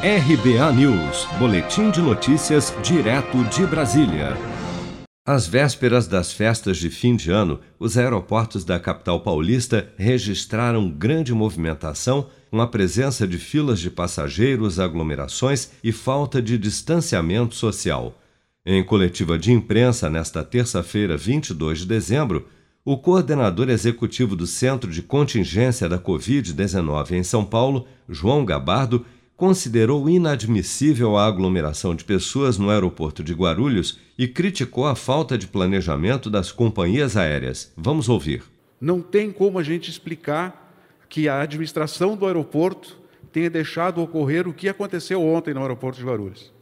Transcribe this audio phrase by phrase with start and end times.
[0.00, 4.36] RBA News, Boletim de Notícias, direto de Brasília.
[5.26, 11.34] Às vésperas das festas de fim de ano, os aeroportos da capital paulista registraram grande
[11.34, 18.16] movimentação, com a presença de filas de passageiros, aglomerações e falta de distanciamento social.
[18.64, 22.46] Em coletiva de imprensa nesta terça-feira, 22 de dezembro,
[22.84, 29.04] o coordenador executivo do Centro de Contingência da Covid-19 em São Paulo, João Gabardo,
[29.38, 35.46] considerou inadmissível a aglomeração de pessoas no aeroporto de Guarulhos e criticou a falta de
[35.46, 37.72] planejamento das companhias aéreas.
[37.76, 38.42] Vamos ouvir.
[38.80, 40.74] Não tem como a gente explicar
[41.08, 42.98] que a administração do aeroporto
[43.32, 46.52] tenha deixado ocorrer o que aconteceu ontem no aeroporto de Guarulhos.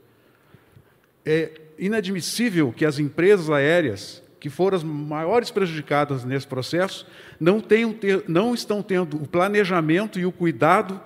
[1.24, 7.06] É inadmissível que as empresas aéreas, que foram as maiores prejudicadas nesse processo,
[7.40, 7.96] não, tenham
[8.28, 11.00] não estão tendo o planejamento e o cuidado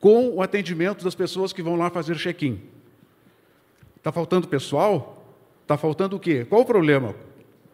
[0.00, 2.58] com o atendimento das pessoas que vão lá fazer check-in.
[3.96, 5.36] Está faltando pessoal?
[5.62, 6.46] Está faltando o quê?
[6.48, 7.14] Qual o problema?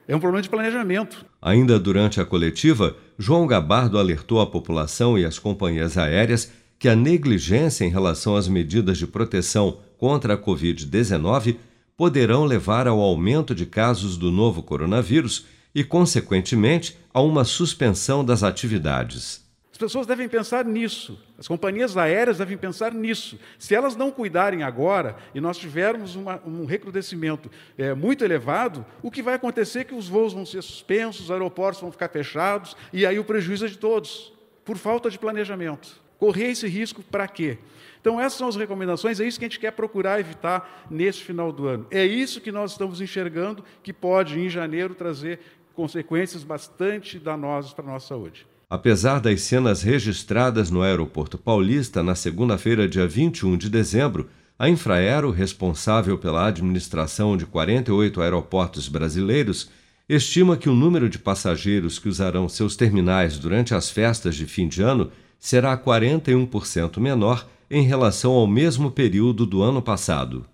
[0.08, 1.24] É um problema de planejamento.
[1.40, 6.96] Ainda durante a coletiva, João Gabardo alertou a população e as companhias aéreas que a
[6.96, 11.56] negligência em relação às medidas de proteção contra a Covid-19
[11.96, 18.42] poderão levar ao aumento de casos do novo coronavírus e, consequentemente, a uma suspensão das
[18.42, 19.45] atividades.
[19.76, 23.38] As pessoas devem pensar nisso, as companhias aéreas devem pensar nisso.
[23.58, 29.10] Se elas não cuidarem agora e nós tivermos uma, um recrudescimento é, muito elevado, o
[29.10, 32.74] que vai acontecer é que os voos vão ser suspensos, os aeroportos vão ficar fechados
[32.90, 34.32] e aí o prejuízo é de todos,
[34.64, 36.00] por falta de planejamento.
[36.18, 37.58] Correr esse risco para quê?
[38.00, 41.52] Então, essas são as recomendações, é isso que a gente quer procurar evitar neste final
[41.52, 41.86] do ano.
[41.90, 45.38] É isso que nós estamos enxergando que pode, em janeiro, trazer
[45.74, 48.46] consequências bastante danosas para a nossa saúde.
[48.68, 55.30] Apesar das cenas registradas no aeroporto paulista na segunda-feira, dia 21 de dezembro, a Infraero,
[55.30, 59.70] responsável pela administração de 48 aeroportos brasileiros,
[60.08, 64.66] estima que o número de passageiros que usarão seus terminais durante as festas de fim
[64.66, 70.44] de ano será 41% menor em relação ao mesmo período do ano passado.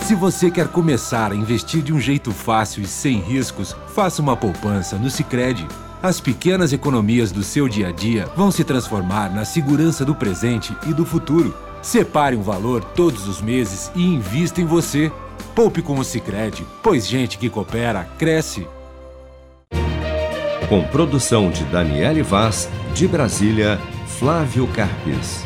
[0.00, 4.36] Se você quer começar a investir de um jeito fácil e sem riscos, faça uma
[4.36, 5.68] poupança no Sicredi.
[6.02, 10.74] As pequenas economias do seu dia a dia vão se transformar na segurança do presente
[10.88, 11.54] e do futuro.
[11.82, 15.12] Separe um valor todos os meses e invista em você.
[15.54, 18.66] Poupe com o Sicredi, pois gente que coopera cresce.
[20.70, 25.44] Com produção de Daniele Vaz, de Brasília, Flávio Carpes.